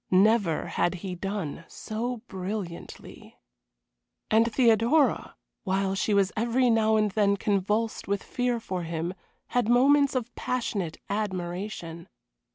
Never 0.09 0.65
had 0.65 0.95
he 1.05 1.13
done 1.13 1.63
so 1.67 2.23
brilliantly. 2.27 3.37
And 4.31 4.51
Theodora, 4.51 5.35
while 5.63 5.93
she 5.93 6.15
was 6.15 6.31
every 6.35 6.71
now 6.71 6.95
and 6.95 7.11
then 7.11 7.37
convulsed 7.37 8.07
with 8.07 8.23
fear 8.23 8.59
for 8.59 8.81
him, 8.81 9.13
had 9.49 9.69
moments 9.69 10.15
of 10.15 10.33
passionate 10.33 10.97
admiration. 11.07 12.09